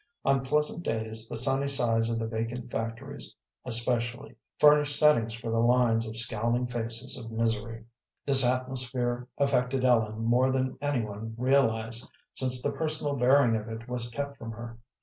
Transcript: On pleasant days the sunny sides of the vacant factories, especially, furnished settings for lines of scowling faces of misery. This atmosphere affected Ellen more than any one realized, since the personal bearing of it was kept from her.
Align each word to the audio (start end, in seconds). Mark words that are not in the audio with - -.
On 0.25 0.43
pleasant 0.43 0.83
days 0.83 1.29
the 1.29 1.37
sunny 1.37 1.67
sides 1.67 2.09
of 2.09 2.17
the 2.17 2.25
vacant 2.25 2.71
factories, 2.71 3.35
especially, 3.65 4.35
furnished 4.57 4.97
settings 4.97 5.35
for 5.35 5.51
lines 5.51 6.09
of 6.09 6.17
scowling 6.17 6.65
faces 6.65 7.15
of 7.15 7.29
misery. 7.29 7.85
This 8.25 8.43
atmosphere 8.43 9.27
affected 9.37 9.85
Ellen 9.85 10.23
more 10.25 10.51
than 10.51 10.75
any 10.81 11.05
one 11.05 11.35
realized, 11.37 12.09
since 12.33 12.63
the 12.63 12.71
personal 12.71 13.15
bearing 13.15 13.55
of 13.55 13.69
it 13.69 13.87
was 13.87 14.09
kept 14.09 14.39
from 14.39 14.53
her. 14.53 14.79